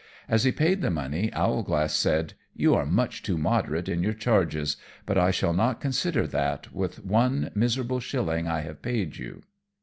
[0.27, 4.77] As he paid the money, Owlglass said, "You are much too moderate in your charges,
[5.05, 9.43] but I shall not consider that with one miserable shilling I have paid you.